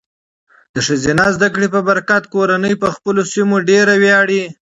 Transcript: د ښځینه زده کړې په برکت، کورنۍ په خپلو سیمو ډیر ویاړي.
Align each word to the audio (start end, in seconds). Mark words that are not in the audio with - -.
د 0.73 0.75
ښځینه 0.87 1.25
زده 1.35 1.47
کړې 1.55 1.67
په 1.75 1.79
برکت، 1.89 2.23
کورنۍ 2.33 2.73
په 2.83 2.87
خپلو 2.95 3.21
سیمو 3.33 3.55
ډیر 3.69 3.85
ویاړي. 4.01 4.43